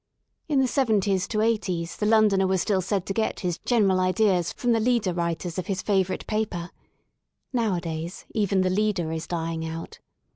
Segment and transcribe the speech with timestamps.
[0.49, 4.71] In the *7o*s *8o's the Londoner was still said to get his General Ideas from
[4.71, 6.71] the leader writers of his favourite paper*
[7.53, 9.99] Nowadays even the leader is dying out.